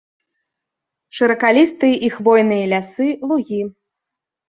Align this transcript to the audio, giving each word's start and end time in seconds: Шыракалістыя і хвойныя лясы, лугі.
Шыракалістыя 1.17 1.95
і 2.09 2.11
хвойныя 2.17 2.65
лясы, 2.75 3.07
лугі. 3.31 3.65